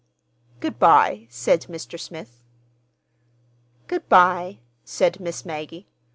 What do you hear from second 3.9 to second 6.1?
bye," said Miss Maggie.